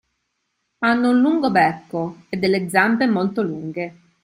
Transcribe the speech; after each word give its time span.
Hanno 0.79 1.11
un 1.11 1.19
lungo 1.19 1.51
becco 1.51 2.23
e 2.29 2.37
delle 2.37 2.67
zampe 2.69 3.05
molto 3.05 3.43
lunghe. 3.43 3.97